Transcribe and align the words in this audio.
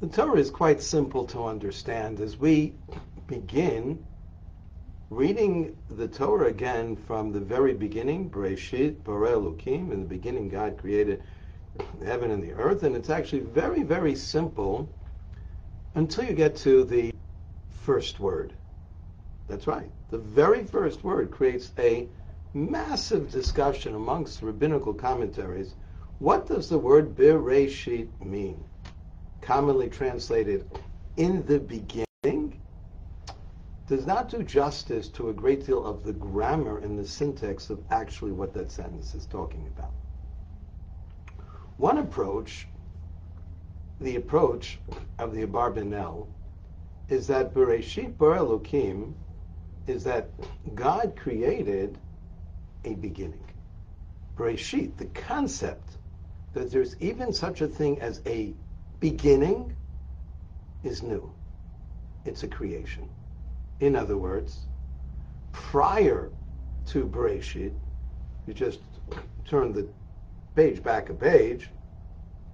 The 0.00 0.08
Torah 0.08 0.38
is 0.38 0.50
quite 0.50 0.82
simple 0.82 1.24
to 1.26 1.44
understand. 1.44 2.20
As 2.20 2.36
we 2.36 2.74
begin 3.28 4.04
reading 5.08 5.76
the 5.88 6.08
Torah 6.08 6.48
again 6.48 6.96
from 6.96 7.30
the 7.30 7.40
very 7.40 7.74
beginning, 7.74 8.28
Bereshit, 8.28 9.04
Bara 9.04 9.30
Elokim, 9.30 9.92
in 9.92 10.00
the 10.00 10.08
beginning 10.08 10.48
God 10.48 10.76
created 10.76 11.22
heaven 12.04 12.32
and 12.32 12.42
the 12.42 12.52
earth, 12.52 12.82
and 12.82 12.96
it's 12.96 13.08
actually 13.08 13.42
very, 13.42 13.84
very 13.84 14.16
simple 14.16 14.88
until 15.94 16.24
you 16.24 16.34
get 16.34 16.56
to 16.56 16.84
the 16.84 17.12
first 17.70 18.18
word. 18.18 18.52
That's 19.46 19.68
right. 19.68 19.90
The 20.10 20.18
very 20.18 20.64
first 20.64 21.04
word 21.04 21.30
creates 21.30 21.72
a 21.78 22.08
massive 22.52 23.30
discussion 23.30 23.94
amongst 23.94 24.42
rabbinical 24.42 24.92
commentaries. 24.92 25.76
What 26.18 26.48
does 26.48 26.68
the 26.68 26.78
word 26.78 27.14
Bereshit 27.14 28.08
mean? 28.20 28.64
Commonly 29.44 29.88
translated 29.88 30.68
in 31.16 31.44
the 31.46 31.58
beginning, 31.58 32.60
does 33.86 34.06
not 34.06 34.30
do 34.30 34.42
justice 34.42 35.08
to 35.08 35.28
a 35.28 35.32
great 35.32 35.66
deal 35.66 35.84
of 35.84 36.02
the 36.02 36.12
grammar 36.12 36.78
and 36.78 36.98
the 36.98 37.06
syntax 37.06 37.68
of 37.68 37.78
actually 37.90 38.32
what 38.32 38.54
that 38.54 38.70
sentence 38.70 39.14
is 39.14 39.26
talking 39.26 39.66
about. 39.76 39.92
One 41.76 41.98
approach, 41.98 42.66
the 44.00 44.16
approach 44.16 44.78
of 45.18 45.34
the 45.34 45.46
Abarbanel, 45.46 46.26
is 47.08 47.26
that 47.26 47.52
Bereshit 47.52 48.16
Bar 48.16 48.38
Elokim 48.38 49.12
is 49.86 50.04
that 50.04 50.30
God 50.74 51.14
created 51.16 51.98
a 52.84 52.94
beginning. 52.94 53.44
Bereshit, 54.38 54.96
the 54.96 55.06
concept 55.06 55.98
that 56.54 56.70
there's 56.70 56.96
even 57.00 57.32
such 57.32 57.60
a 57.60 57.68
thing 57.68 58.00
as 58.00 58.22
a 58.24 58.54
beginning 59.10 59.76
is 60.82 61.02
new. 61.02 61.30
It's 62.24 62.42
a 62.42 62.48
creation. 62.48 63.06
In 63.80 63.96
other 63.96 64.16
words, 64.16 64.60
prior 65.52 66.30
to 66.86 67.04
Bereshit, 67.04 67.74
you 68.46 68.54
just 68.54 68.78
turn 69.44 69.74
the 69.74 69.86
page 70.56 70.82
back 70.82 71.10
a 71.10 71.12
page, 71.12 71.68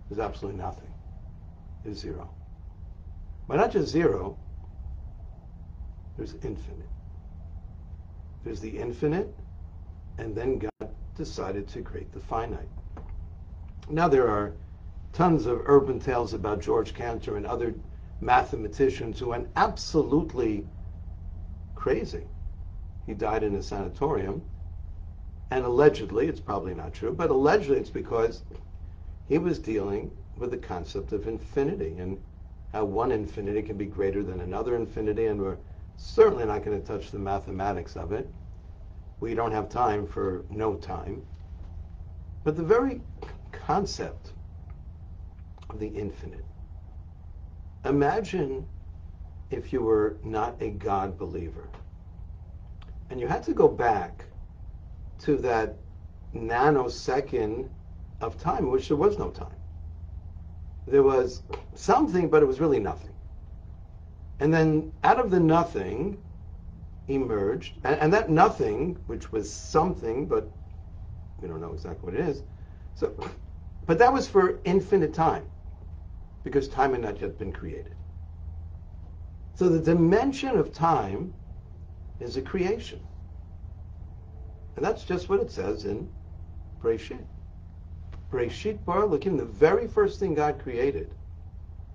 there's 0.08 0.18
absolutely 0.18 0.60
nothing. 0.60 0.92
There's 1.84 1.98
zero. 1.98 2.28
But 3.46 3.58
not 3.58 3.70
just 3.70 3.92
zero, 3.92 4.36
there's 6.16 6.34
infinite. 6.42 6.90
There's 8.42 8.58
the 8.58 8.76
infinite, 8.76 9.32
and 10.18 10.34
then 10.34 10.58
God 10.58 10.90
decided 11.14 11.68
to 11.68 11.82
create 11.82 12.10
the 12.12 12.18
finite. 12.18 12.68
Now 13.88 14.08
there 14.08 14.28
are 14.28 14.52
tons 15.12 15.46
of 15.46 15.62
urban 15.66 15.98
tales 15.98 16.34
about 16.34 16.60
George 16.60 16.94
Cantor 16.94 17.36
and 17.36 17.46
other 17.46 17.74
mathematicians 18.20 19.18
who 19.18 19.28
went 19.28 19.48
absolutely 19.56 20.66
crazy. 21.74 22.24
He 23.06 23.14
died 23.14 23.42
in 23.42 23.56
a 23.56 23.62
sanatorium, 23.62 24.42
and 25.50 25.64
allegedly, 25.64 26.28
it's 26.28 26.40
probably 26.40 26.74
not 26.74 26.92
true, 26.92 27.12
but 27.12 27.30
allegedly 27.30 27.78
it's 27.78 27.90
because 27.90 28.44
he 29.28 29.38
was 29.38 29.58
dealing 29.58 30.10
with 30.36 30.50
the 30.52 30.58
concept 30.58 31.12
of 31.12 31.26
infinity 31.26 31.96
and 31.98 32.18
how 32.72 32.84
one 32.84 33.10
infinity 33.10 33.62
can 33.62 33.76
be 33.76 33.86
greater 33.86 34.22
than 34.22 34.40
another 34.40 34.76
infinity, 34.76 35.26
and 35.26 35.40
we're 35.40 35.56
certainly 35.96 36.44
not 36.44 36.64
going 36.64 36.80
to 36.80 36.86
touch 36.86 37.10
the 37.10 37.18
mathematics 37.18 37.96
of 37.96 38.12
it. 38.12 38.32
We 39.18 39.34
don't 39.34 39.52
have 39.52 39.68
time 39.68 40.06
for 40.06 40.44
no 40.50 40.76
time. 40.76 41.22
But 42.44 42.56
the 42.56 42.62
very 42.62 43.00
concept 43.52 44.32
of 45.70 45.78
the 45.78 45.88
infinite. 45.88 46.44
Imagine 47.84 48.66
if 49.50 49.72
you 49.72 49.82
were 49.82 50.16
not 50.22 50.60
a 50.60 50.70
God 50.70 51.18
believer 51.18 51.68
and 53.10 53.20
you 53.20 53.26
had 53.26 53.42
to 53.44 53.54
go 53.54 53.68
back 53.68 54.24
to 55.20 55.36
that 55.38 55.76
nanosecond 56.34 57.68
of 58.20 58.38
time 58.38 58.64
in 58.64 58.70
which 58.70 58.88
there 58.88 58.96
was 58.96 59.18
no 59.18 59.30
time. 59.30 59.48
There 60.86 61.02
was 61.02 61.42
something, 61.74 62.28
but 62.28 62.42
it 62.42 62.46
was 62.46 62.60
really 62.60 62.78
nothing. 62.78 63.12
And 64.38 64.52
then 64.52 64.92
out 65.04 65.18
of 65.18 65.30
the 65.30 65.40
nothing 65.40 66.16
emerged, 67.08 67.74
and, 67.84 67.98
and 68.00 68.12
that 68.12 68.30
nothing, 68.30 68.96
which 69.06 69.32
was 69.32 69.52
something, 69.52 70.26
but 70.26 70.50
we 71.40 71.48
don't 71.48 71.60
know 71.60 71.72
exactly 71.72 72.12
what 72.12 72.14
it 72.14 72.28
is, 72.28 72.42
so, 72.94 73.12
but 73.86 73.98
that 73.98 74.12
was 74.12 74.28
for 74.28 74.60
infinite 74.64 75.12
time 75.12 75.44
because 76.44 76.68
time 76.68 76.92
had 76.92 77.02
not 77.02 77.20
yet 77.20 77.38
been 77.38 77.52
created. 77.52 77.94
So 79.54 79.68
the 79.68 79.80
dimension 79.80 80.56
of 80.56 80.72
time 80.72 81.34
is 82.18 82.36
a 82.36 82.42
creation. 82.42 83.00
And 84.76 84.84
that's 84.84 85.04
just 85.04 85.28
what 85.28 85.40
it 85.40 85.50
says 85.50 85.84
in 85.84 86.08
Breshit. 86.82 87.24
Breshit 88.32 88.84
Bar 88.84 89.02
Elokim, 89.02 89.36
the 89.36 89.44
very 89.44 89.86
first 89.86 90.18
thing 90.20 90.34
God 90.34 90.58
created 90.62 91.10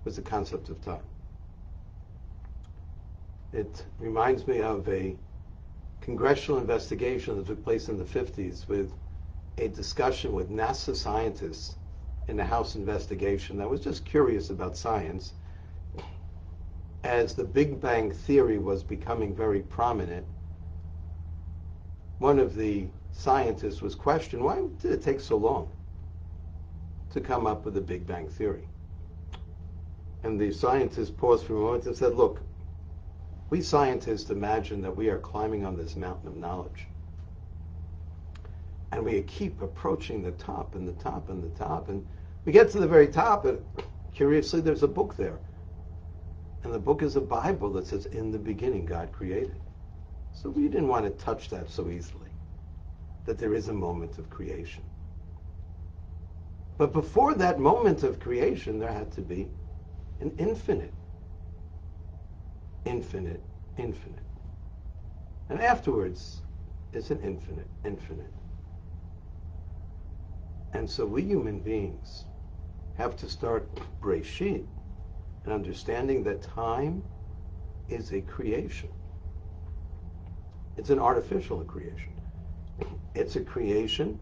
was 0.04 0.16
the 0.16 0.22
concept 0.22 0.68
of 0.68 0.80
time. 0.84 1.02
It 3.52 3.84
reminds 3.98 4.46
me 4.46 4.60
of 4.60 4.86
a 4.88 5.16
congressional 6.00 6.60
investigation 6.60 7.36
that 7.36 7.46
took 7.46 7.64
place 7.64 7.88
in 7.88 7.96
the 7.96 8.04
50s 8.04 8.68
with 8.68 8.92
a 9.58 9.68
discussion 9.68 10.32
with 10.32 10.50
NASA 10.50 10.94
scientists 10.94 11.76
in 12.28 12.36
the 12.36 12.44
House 12.44 12.74
investigation 12.74 13.56
that 13.58 13.68
was 13.68 13.80
just 13.80 14.04
curious 14.04 14.50
about 14.50 14.76
science. 14.76 15.34
As 17.04 17.34
the 17.34 17.44
Big 17.44 17.80
Bang 17.80 18.10
Theory 18.10 18.58
was 18.58 18.82
becoming 18.82 19.34
very 19.34 19.60
prominent, 19.60 20.26
one 22.18 22.38
of 22.38 22.56
the 22.56 22.88
scientists 23.12 23.80
was 23.80 23.94
questioned, 23.94 24.42
why 24.42 24.62
did 24.80 24.92
it 24.92 25.02
take 25.02 25.20
so 25.20 25.36
long 25.36 25.68
to 27.10 27.20
come 27.20 27.46
up 27.46 27.64
with 27.64 27.74
the 27.74 27.80
Big 27.80 28.06
Bang 28.06 28.28
Theory? 28.28 28.68
And 30.24 30.40
the 30.40 30.52
scientist 30.52 31.16
paused 31.16 31.46
for 31.46 31.54
a 31.54 31.60
moment 31.60 31.86
and 31.86 31.96
said, 31.96 32.14
look, 32.14 32.40
we 33.50 33.60
scientists 33.60 34.30
imagine 34.30 34.80
that 34.82 34.96
we 34.96 35.08
are 35.08 35.18
climbing 35.18 35.64
on 35.64 35.76
this 35.76 35.94
mountain 35.94 36.26
of 36.26 36.36
knowledge. 36.36 36.88
And 38.92 39.04
we 39.04 39.20
keep 39.22 39.62
approaching 39.62 40.22
the 40.22 40.32
top 40.32 40.74
and 40.74 40.86
the 40.86 40.92
top 40.92 41.28
and 41.28 41.42
the 41.42 41.56
top. 41.58 41.88
And 41.88 42.06
we 42.44 42.52
get 42.52 42.70
to 42.70 42.78
the 42.78 42.86
very 42.86 43.08
top, 43.08 43.44
and 43.44 43.58
curiously, 44.14 44.60
there's 44.60 44.84
a 44.84 44.88
book 44.88 45.16
there. 45.16 45.38
And 46.62 46.72
the 46.72 46.78
book 46.78 47.02
is 47.02 47.16
a 47.16 47.20
Bible 47.20 47.72
that 47.72 47.86
says, 47.86 48.06
In 48.06 48.30
the 48.30 48.38
beginning, 48.38 48.86
God 48.86 49.12
created. 49.12 49.60
So 50.32 50.50
we 50.50 50.68
didn't 50.68 50.88
want 50.88 51.04
to 51.04 51.24
touch 51.24 51.48
that 51.50 51.70
so 51.70 51.88
easily, 51.88 52.30
that 53.24 53.38
there 53.38 53.54
is 53.54 53.68
a 53.68 53.72
moment 53.72 54.18
of 54.18 54.30
creation. 54.30 54.82
But 56.78 56.92
before 56.92 57.34
that 57.34 57.58
moment 57.58 58.02
of 58.02 58.20
creation, 58.20 58.78
there 58.78 58.92
had 58.92 59.10
to 59.12 59.22
be 59.22 59.48
an 60.20 60.32
infinite. 60.38 60.92
Infinite, 62.84 63.42
infinite. 63.78 64.18
And 65.48 65.60
afterwards, 65.60 66.42
it's 66.92 67.10
an 67.10 67.20
infinite, 67.22 67.68
infinite. 67.84 68.32
And 70.72 70.88
so 70.88 71.06
we 71.06 71.22
human 71.22 71.60
beings 71.60 72.24
have 72.96 73.16
to 73.18 73.28
start 73.28 73.68
Breshit 74.02 74.64
and 75.44 75.52
understanding 75.52 76.22
that 76.24 76.42
time 76.42 77.02
is 77.88 78.12
a 78.12 78.20
creation. 78.20 78.90
It's 80.76 80.90
an 80.90 80.98
artificial 80.98 81.60
creation. 81.64 82.12
It's 83.14 83.36
a 83.36 83.40
creation, 83.40 84.18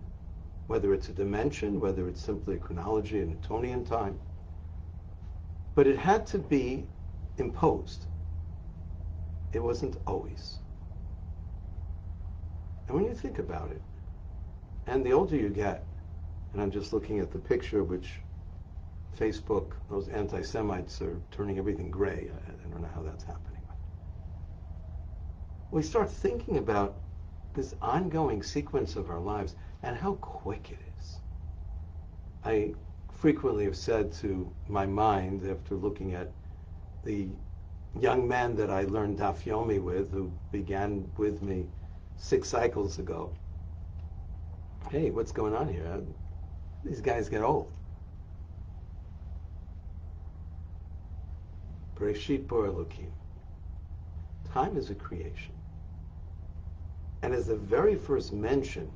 whether 0.66 0.94
it's 0.94 1.08
a 1.08 1.12
dimension, 1.12 1.80
whether 1.80 2.08
it's 2.08 2.20
simply 2.20 2.54
a 2.54 2.58
chronology, 2.58 3.20
a 3.20 3.24
Newtonian 3.24 3.84
time, 3.84 4.18
but 5.74 5.86
it 5.86 5.98
had 5.98 6.26
to 6.28 6.38
be 6.38 6.84
imposed. 7.38 8.06
It 9.52 9.62
wasn't 9.62 9.96
always. 10.06 10.58
And 12.86 12.96
when 12.96 13.04
you 13.04 13.14
think 13.14 13.38
about 13.38 13.70
it, 13.70 13.82
and 14.86 15.04
the 15.04 15.12
older 15.12 15.36
you 15.36 15.48
get, 15.48 15.84
and 16.54 16.62
I'm 16.62 16.70
just 16.70 16.92
looking 16.92 17.18
at 17.18 17.32
the 17.32 17.38
picture 17.38 17.82
which 17.82 18.20
Facebook, 19.18 19.72
those 19.90 20.08
anti-Semites 20.08 21.02
are 21.02 21.20
turning 21.30 21.58
everything 21.58 21.90
gray. 21.90 22.30
I, 22.32 22.50
I 22.50 22.70
don't 22.70 22.80
know 22.80 22.88
how 22.94 23.02
that's 23.02 23.24
happening. 23.24 23.60
We 25.72 25.82
start 25.82 26.08
thinking 26.08 26.58
about 26.58 26.94
this 27.54 27.74
ongoing 27.82 28.42
sequence 28.42 28.94
of 28.94 29.10
our 29.10 29.18
lives 29.18 29.56
and 29.82 29.96
how 29.96 30.14
quick 30.14 30.70
it 30.70 30.78
is. 31.00 31.16
I 32.44 32.74
frequently 33.12 33.64
have 33.64 33.76
said 33.76 34.12
to 34.14 34.48
my 34.68 34.86
mind 34.86 35.48
after 35.48 35.74
looking 35.74 36.14
at 36.14 36.30
the 37.04 37.28
young 38.00 38.28
man 38.28 38.54
that 38.56 38.70
I 38.70 38.82
learned 38.84 39.18
Daf 39.18 39.42
Yomi 39.42 39.82
with, 39.82 40.12
who 40.12 40.30
began 40.52 41.08
with 41.16 41.42
me 41.42 41.66
six 42.16 42.48
cycles 42.48 43.00
ago, 43.00 43.32
hey, 44.90 45.10
what's 45.10 45.32
going 45.32 45.54
on 45.54 45.68
here? 45.72 46.00
These 46.84 47.00
guys 47.00 47.28
get 47.28 47.42
old. 47.42 47.70
Bor. 52.48 52.86
Time 54.52 54.76
is 54.76 54.90
a 54.90 54.94
creation. 54.94 55.52
And 57.22 57.32
as 57.32 57.46
the 57.46 57.56
very 57.56 57.94
first 57.94 58.32
mention, 58.32 58.90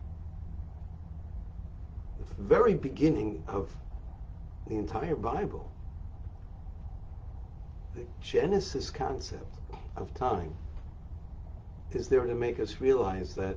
the 2.19 2.43
very 2.43 2.75
beginning 2.75 3.43
of 3.49 3.70
the 4.67 4.75
entire 4.75 5.17
Bible, 5.17 5.70
the 7.94 8.05
Genesis 8.20 8.90
concept 8.90 9.56
of 9.96 10.12
time 10.14 10.55
is 11.93 12.08
there 12.08 12.26
to 12.26 12.35
make 12.35 12.61
us 12.61 12.81
realize 12.81 13.35
that 13.35 13.56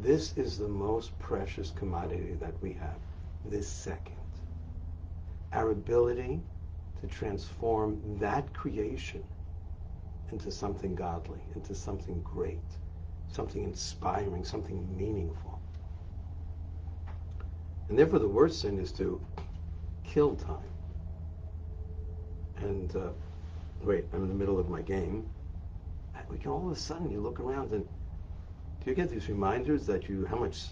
this 0.00 0.36
is 0.38 0.56
the 0.56 0.68
most 0.68 1.16
precious 1.18 1.70
commodity 1.70 2.34
that 2.40 2.54
we 2.62 2.72
have, 2.72 2.96
this 3.44 3.68
second. 3.68 4.16
Our 5.52 5.70
ability 5.70 6.40
to 7.00 7.06
transform 7.06 8.00
that 8.18 8.52
creation 8.54 9.22
into 10.30 10.50
something 10.50 10.94
godly, 10.94 11.40
into 11.54 11.74
something 11.74 12.20
great, 12.22 12.62
something 13.28 13.64
inspiring, 13.64 14.44
something 14.44 14.96
meaningful. 14.96 15.60
And 17.88 17.98
therefore, 17.98 18.20
the 18.20 18.28
worst 18.28 18.60
sin 18.60 18.78
is 18.78 18.92
to 18.92 19.20
kill 20.04 20.34
time. 20.36 20.56
And 22.56 22.94
uh, 22.96 23.10
wait, 23.82 24.06
I'm 24.12 24.22
in 24.22 24.28
the 24.28 24.34
middle 24.34 24.58
of 24.58 24.68
my 24.68 24.80
game. 24.80 25.26
We 26.30 26.38
can 26.38 26.50
all 26.50 26.66
of 26.66 26.72
a 26.72 26.80
sudden 26.80 27.10
you 27.10 27.20
look 27.20 27.40
around 27.40 27.72
and 27.72 27.84
do 28.82 28.90
you 28.90 28.96
get 28.96 29.10
these 29.10 29.28
reminders 29.28 29.84
that 29.86 30.08
you 30.08 30.24
how 30.24 30.36
much 30.36 30.68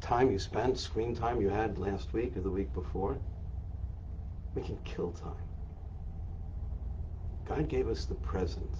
time 0.00 0.30
you 0.30 0.38
spent, 0.38 0.78
screen 0.78 1.14
time 1.14 1.40
you 1.40 1.48
had 1.48 1.78
last 1.78 2.12
week 2.12 2.36
or 2.36 2.40
the 2.40 2.50
week 2.50 2.72
before? 2.72 3.18
We 4.54 4.62
can 4.62 4.78
kill 4.84 5.12
time. 5.12 5.32
God 7.46 7.68
gave 7.68 7.88
us 7.88 8.06
the 8.06 8.14
present 8.14 8.74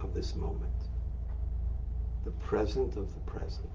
of 0.00 0.12
this 0.14 0.34
moment. 0.34 0.70
The 2.24 2.30
present 2.32 2.96
of 2.96 3.12
the 3.14 3.20
present. 3.20 3.70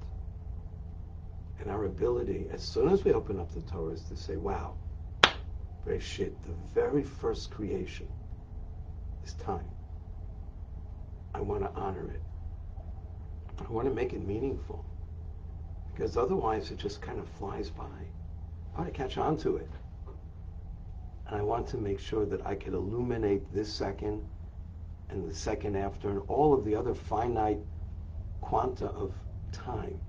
And 1.60 1.72
our 1.72 1.86
ability, 1.86 2.48
as 2.51 2.62
soon 2.62 2.89
as 2.89 3.04
we 3.04 3.13
open 3.13 3.39
up 3.39 3.51
the 3.54 3.62
Torah, 3.62 3.94
is 3.94 4.04
to 4.04 4.16
say, 4.16 4.36
wow, 4.36 4.75
Bereshit, 5.86 6.34
the 6.44 6.54
very 6.74 7.04
first 7.04 7.50
creation 7.50 8.07
is 9.25 9.34
time. 9.34 9.68
I 11.34 11.42
want 11.42 11.63
to 11.63 11.72
honor 11.80 12.12
it. 12.12 12.22
I 13.60 13.72
want 13.72 13.88
to 13.88 13.94
make 13.94 14.13
it 14.13 14.25
meaningful. 14.25 14.86
Because 15.98 16.16
otherwise 16.16 16.70
it 16.70 16.78
just 16.78 17.02
kind 17.02 17.18
of 17.18 17.28
flies 17.28 17.72
by. 17.72 17.84
I 18.76 18.82
want 18.82 18.94
to 18.94 18.96
catch 18.96 19.18
on 19.18 19.36
to 19.38 19.58
it. 19.58 19.72
And 21.26 21.40
I 21.40 21.42
want 21.42 21.68
to 21.70 21.78
make 21.78 22.00
sure 22.00 22.24
that 22.28 22.46
I 22.46 22.54
can 22.54 22.76
illuminate 22.76 23.52
this 23.52 23.74
second 23.74 24.22
and 25.10 25.28
the 25.28 25.34
second 25.34 25.76
after 25.76 26.12
and 26.12 26.22
all 26.28 26.54
of 26.54 26.64
the 26.66 26.76
other 26.76 26.94
finite 26.94 27.58
quanta 28.42 28.86
of 28.90 29.12
time 29.52 30.00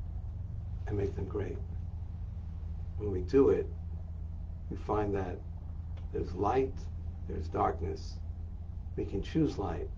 and 0.87 0.99
make 0.99 1.17
them 1.17 1.25
great. 1.25 1.57
When 2.99 3.11
we 3.11 3.23
do 3.23 3.49
it, 3.49 3.67
we 4.69 4.77
find 4.77 5.15
that 5.15 5.39
there's 6.13 6.35
light, 6.35 6.75
there's 7.31 7.49
darkness. 7.49 8.19
We 8.97 9.07
can 9.07 9.23
choose 9.23 9.57
light. 9.57 9.89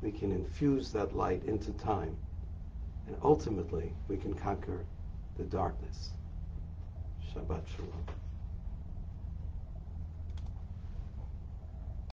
We 0.00 0.10
can 0.10 0.32
infuse 0.32 0.90
that 0.90 1.14
light 1.14 1.44
into 1.44 1.70
time. 1.74 2.16
And 3.06 3.16
ultimately, 3.22 3.94
we 4.08 4.16
can 4.16 4.34
conquer 4.34 4.84
the 5.36 5.44
darkness. 5.44 6.10
Shabbat 7.32 7.62
Shalom. 7.76 8.21